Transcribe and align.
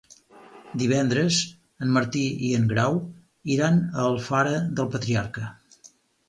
Divendres 0.83 1.35
en 1.87 1.91
Martí 1.97 2.23
i 2.47 2.49
en 2.61 2.65
Grau 2.71 2.97
iran 3.57 3.79
a 3.83 4.07
Alfara 4.07 4.57
del 4.81 4.91
Patriarca. 4.97 5.47